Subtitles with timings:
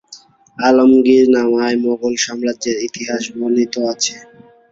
[0.57, 4.15] আলমগীরনামায় মুগল সাম্রাজ্যের ইতিহাস বর্ণিত আছে।